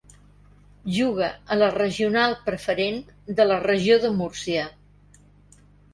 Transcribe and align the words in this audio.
Juga 0.93 1.27
a 1.55 1.57
la 1.59 1.67
Regional 1.75 2.35
Preferent 2.47 2.99
de 3.41 3.49
la 3.51 3.61
Regió 3.67 3.99
de 4.07 4.15
Múrcia. 4.23 4.65